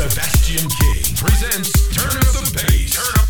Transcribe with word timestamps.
Sebastian 0.00 0.66
King 0.70 1.14
presents 1.14 1.88
Turn 1.88 2.06
Up 2.06 2.32
the 2.32 2.50
Bass. 2.54 3.29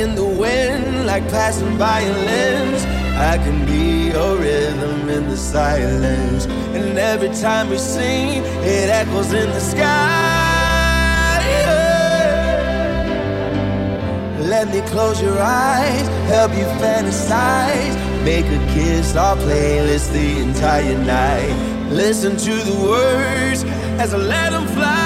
In 0.00 0.14
the 0.14 0.24
wind, 0.24 1.06
like 1.06 1.22
passing 1.28 1.76
violins. 1.76 2.84
I 3.32 3.36
can 3.36 3.66
be 3.66 4.10
your 4.12 4.36
rhythm 4.36 5.08
in 5.10 5.28
the 5.28 5.36
silence. 5.36 6.46
And 6.76 6.98
every 6.98 7.32
time 7.46 7.68
we 7.68 7.76
sing, 7.76 8.42
it 8.76 8.88
echoes 8.88 9.32
in 9.32 9.48
the 9.50 9.60
sky. 9.60 10.40
Let 14.38 14.68
me 14.74 14.80
close 14.92 15.20
your 15.20 15.38
eyes, 15.38 16.06
help 16.34 16.52
you 16.52 16.66
fantasize. 16.82 17.94
Make 18.24 18.46
a 18.46 18.60
kiss 18.74 19.14
our 19.16 19.36
playlist 19.36 20.12
the 20.12 20.28
entire 20.46 20.98
night. 20.98 21.54
Listen 21.90 22.36
to 22.36 22.54
the 22.70 22.76
words 22.88 23.64
as 24.02 24.14
I 24.14 24.18
let 24.18 24.50
them 24.52 24.66
fly. 24.68 24.99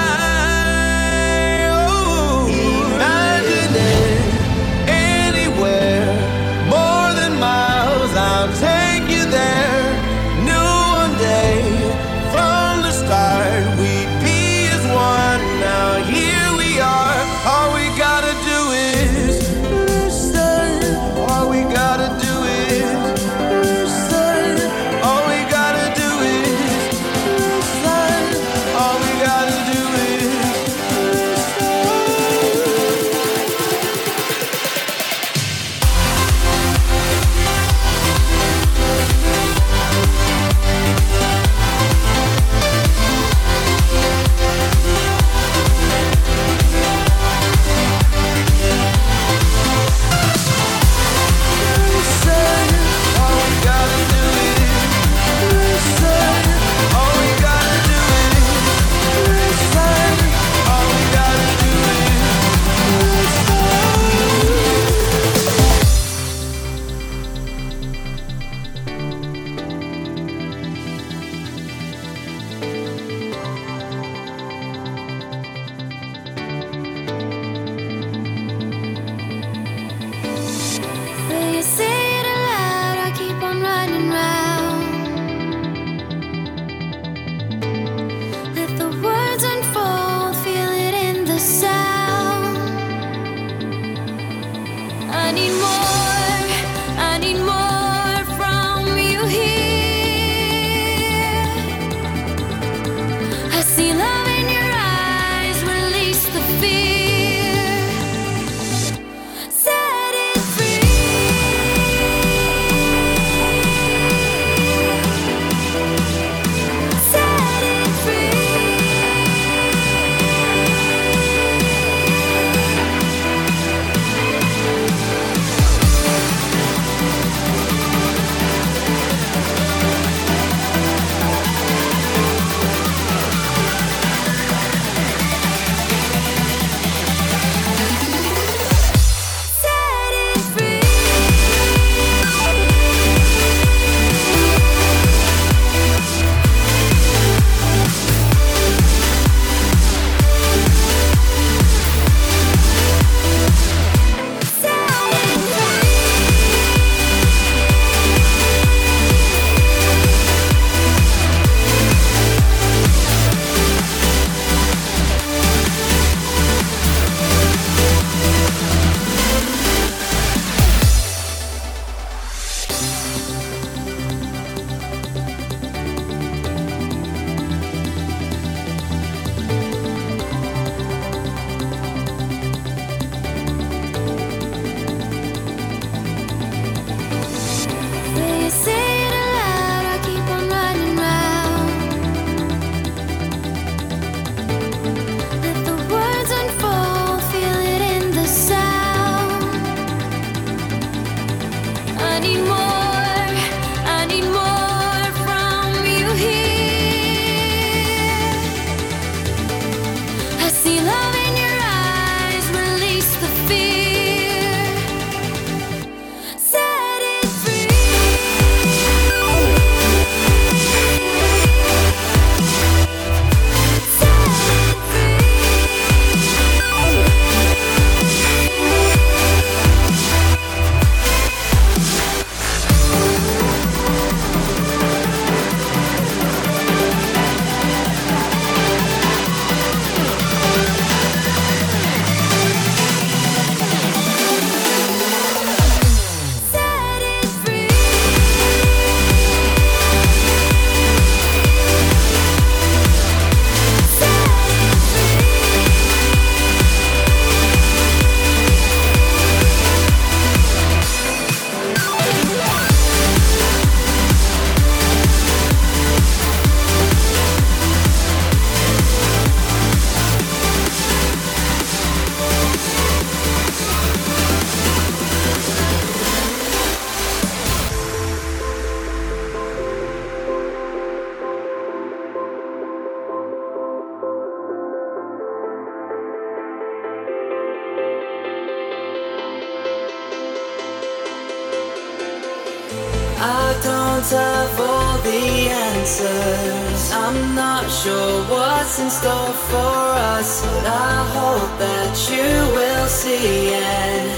I'm 297.07 297.35
not 297.35 297.69
sure 297.69 298.23
what's 298.31 298.79
in 298.79 298.89
store 298.89 299.33
for 299.51 299.77
us, 300.17 300.41
but 300.41 300.65
I 300.65 300.95
hope 301.13 301.51
that 301.59 301.93
you 302.09 302.29
will 302.57 302.87
see 302.87 303.53
and 303.53 304.09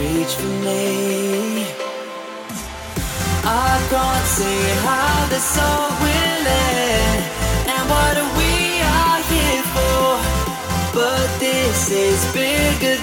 reach 0.00 0.32
for 0.40 0.52
me. 0.64 1.66
I 3.44 3.72
can't 3.92 4.26
see 4.36 4.62
how 4.80 5.26
this 5.28 5.58
all 5.60 5.92
will 6.00 6.44
end, 6.72 7.20
and 7.68 7.84
what 7.92 8.16
we 8.40 8.80
are 8.80 9.20
here 9.28 9.66
for. 9.76 10.16
But 10.96 11.28
this 11.38 11.90
is 11.90 12.20
bigger 12.32 12.96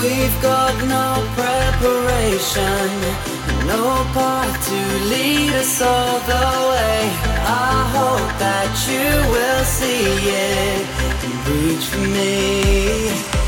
We've 0.00 0.42
got 0.42 0.74
no 0.96 1.24
preparation, 1.40 2.88
no 3.66 4.04
path 4.12 4.54
to 4.68 4.80
lead 5.08 5.52
us 5.54 5.80
all 5.80 6.18
the 6.20 6.48
way. 6.70 7.00
I 7.46 7.76
hope 7.96 8.32
that 8.38 8.72
you 8.90 9.08
will 9.32 9.64
see 9.64 10.04
it 10.50 10.86
and 11.24 11.36
reach 11.48 11.86
for 11.86 12.06
me. 12.16 13.45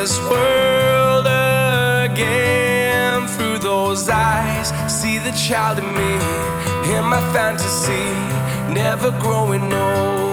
This 0.00 0.18
world 0.30 1.26
again 1.26 3.28
through 3.28 3.58
those 3.58 4.08
eyes. 4.08 4.68
See 4.90 5.18
the 5.18 5.32
child 5.32 5.78
in 5.78 5.84
me, 5.84 6.14
in 6.96 7.04
my 7.04 7.20
fantasy, 7.34 8.08
never 8.72 9.10
growing 9.20 9.70
old. 9.70 10.29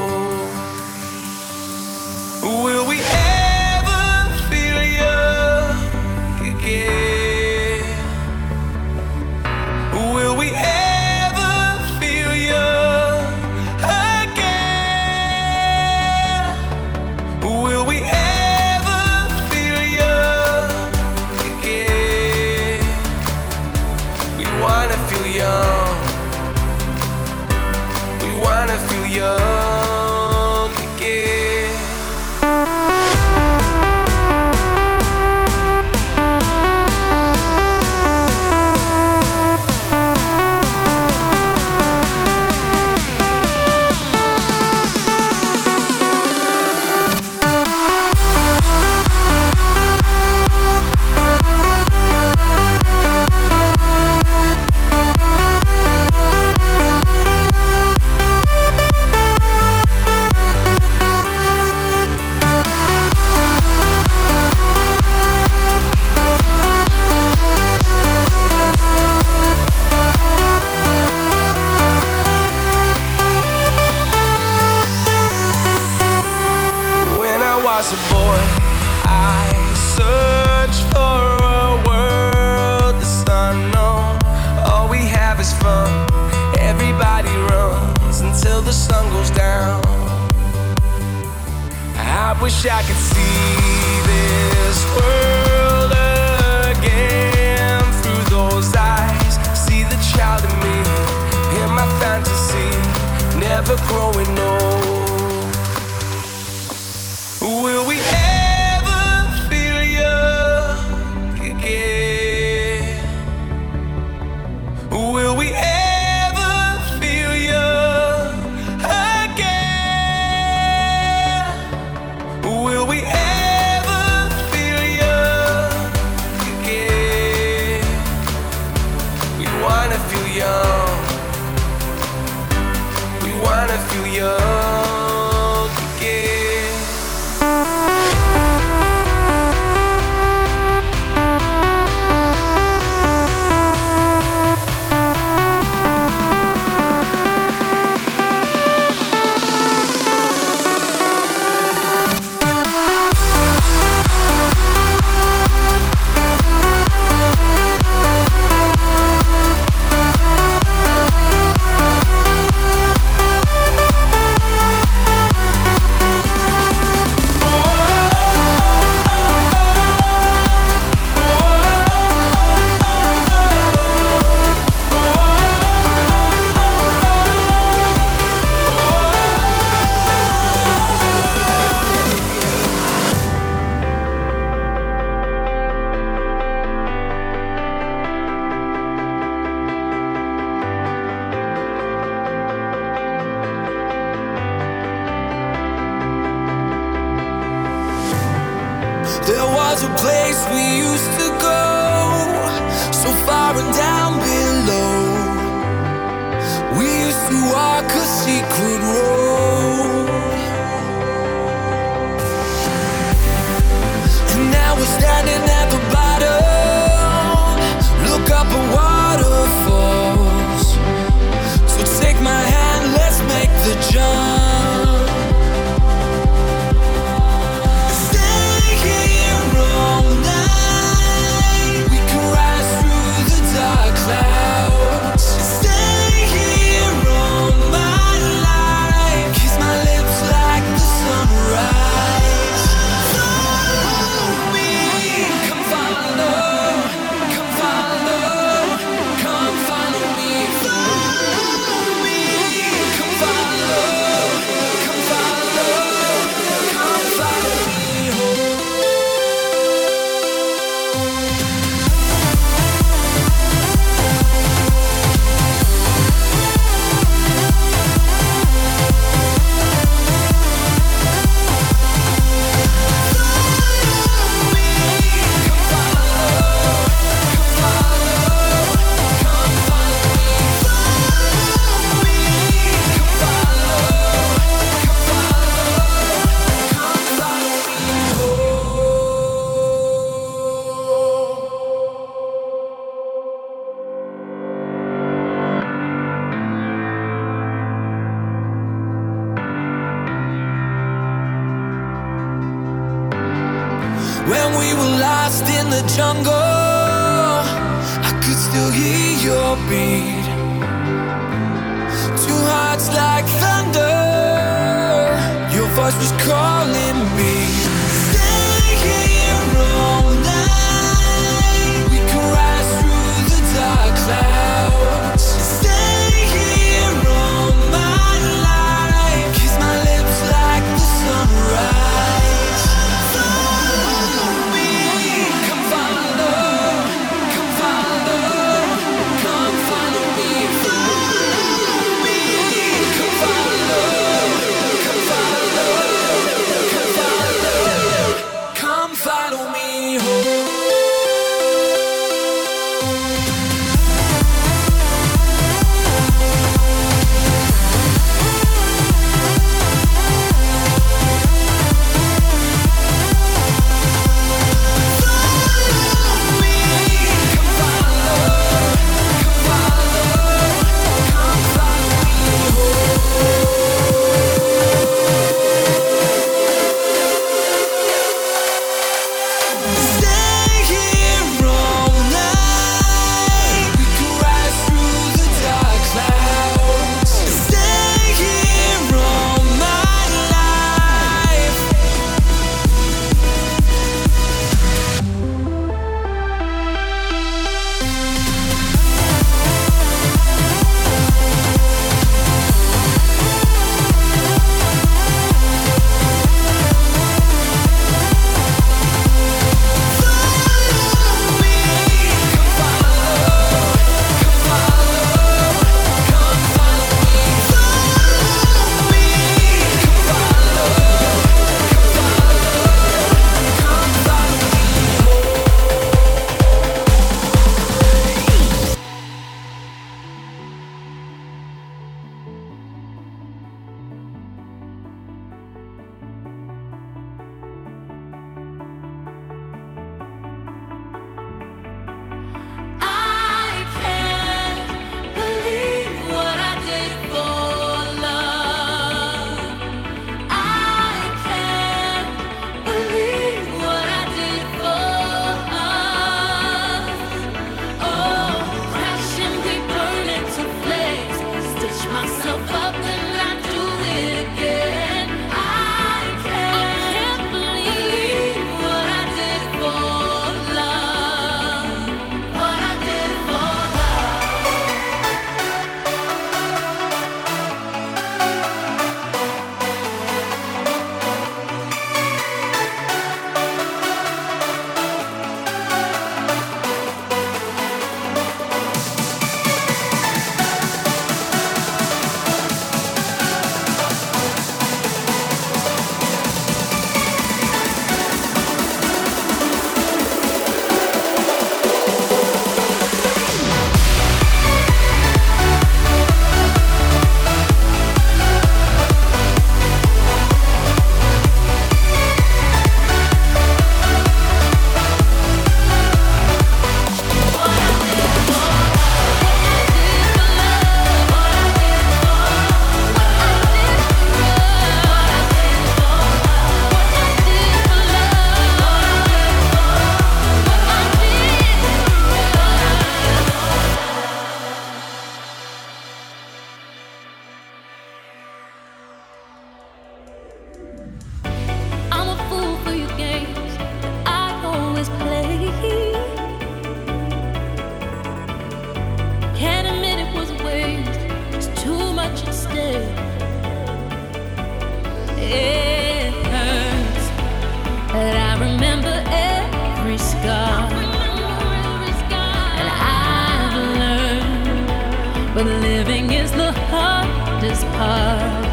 But 565.37 565.45
living 565.45 566.11
is 566.11 566.31
the 566.31 566.51
hardest 566.51 567.63
part. 567.77 568.46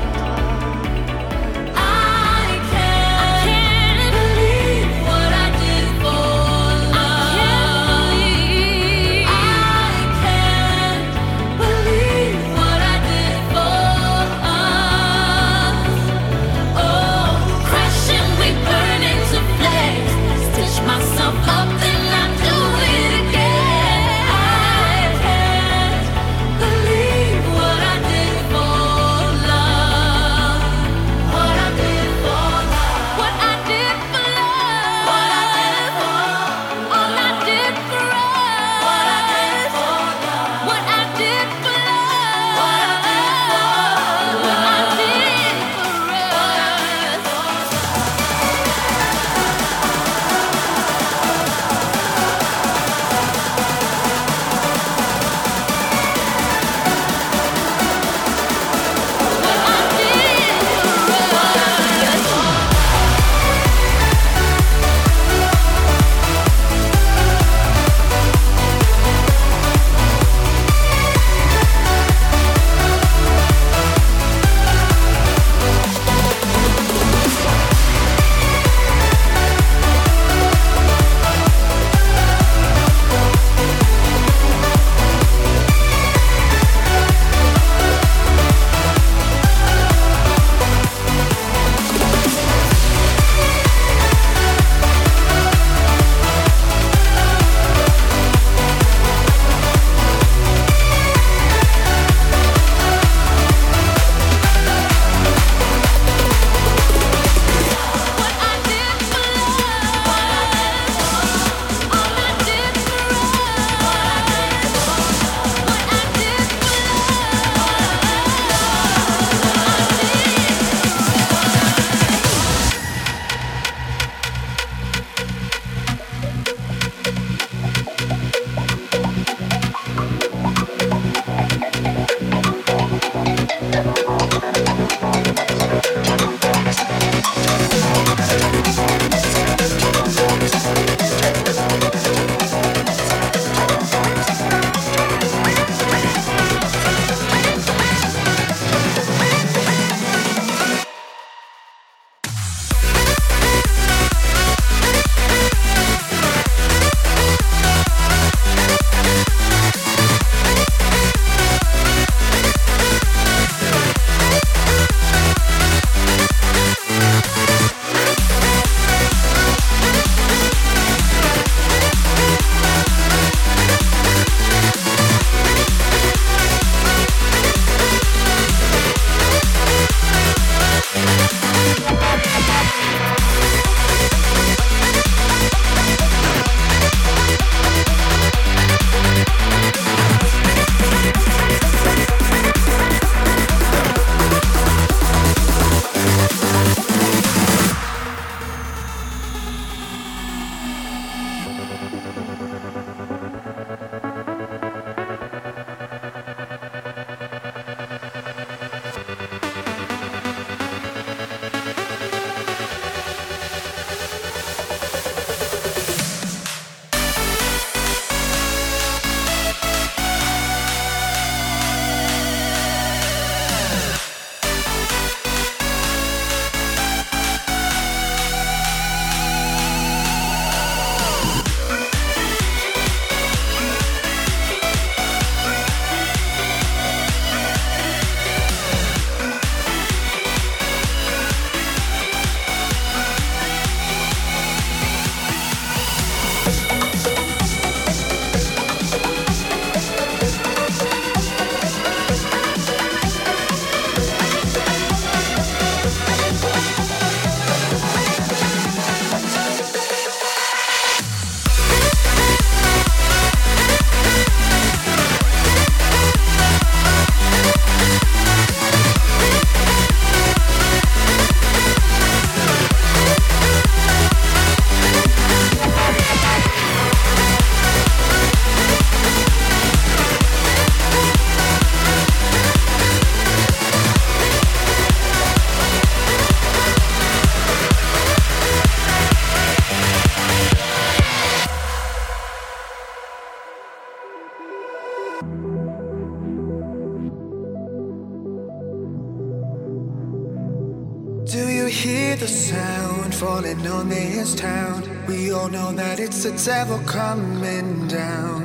Devil 306.45 306.79
coming 306.81 307.89
down. 307.89 308.43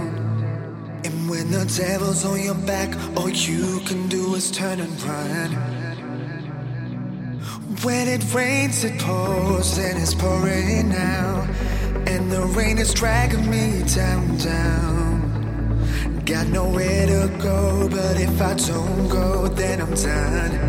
And 1.03 1.29
when 1.29 1.51
the 1.51 1.65
devil's 1.65 2.23
on 2.23 2.41
your 2.41 2.55
back, 2.55 2.95
all 3.17 3.29
you 3.29 3.81
can 3.81 4.07
do 4.07 4.35
is 4.35 4.49
turn 4.51 4.79
and 4.79 5.01
run. 5.01 5.51
When 7.83 8.07
it 8.07 8.23
rains, 8.33 8.85
it 8.85 8.97
pours, 9.01 9.78
and 9.78 9.99
it's 10.01 10.13
pouring 10.13 10.88
now. 10.88 11.45
And 12.07 12.32
the 12.32 12.43
rain 12.57 12.78
is 12.78 12.93
dragging 12.93 13.49
me 13.49 13.84
down, 13.93 14.38
down. 14.38 16.24
Got 16.26 16.47
nowhere 16.47 17.05
to 17.07 17.28
go, 17.41 17.89
but 17.89 18.17
if 18.17 18.41
I 18.41 18.53
don't 18.53 19.09
go, 19.09 19.49
then 19.49 19.82
I'm 19.82 19.93
done. 19.93 20.68